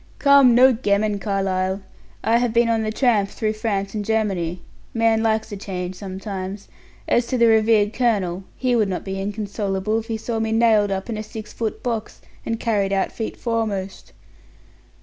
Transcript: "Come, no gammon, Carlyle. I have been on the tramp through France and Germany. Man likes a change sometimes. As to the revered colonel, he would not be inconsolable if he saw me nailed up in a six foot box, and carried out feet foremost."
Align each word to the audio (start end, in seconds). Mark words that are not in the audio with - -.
"Come, 0.17 0.55
no 0.55 0.73
gammon, 0.73 1.19
Carlyle. 1.19 1.79
I 2.23 2.37
have 2.39 2.53
been 2.53 2.69
on 2.69 2.81
the 2.81 2.91
tramp 2.91 3.29
through 3.29 3.53
France 3.53 3.93
and 3.93 4.03
Germany. 4.03 4.59
Man 4.95 5.21
likes 5.21 5.51
a 5.51 5.55
change 5.55 5.93
sometimes. 5.93 6.67
As 7.07 7.27
to 7.27 7.37
the 7.37 7.45
revered 7.45 7.93
colonel, 7.93 8.43
he 8.57 8.75
would 8.75 8.89
not 8.89 9.05
be 9.05 9.21
inconsolable 9.21 9.99
if 9.99 10.07
he 10.07 10.17
saw 10.17 10.39
me 10.39 10.53
nailed 10.53 10.89
up 10.89 11.07
in 11.11 11.17
a 11.17 11.21
six 11.21 11.53
foot 11.53 11.83
box, 11.83 12.19
and 12.47 12.59
carried 12.59 12.91
out 12.91 13.11
feet 13.11 13.37
foremost." 13.37 14.11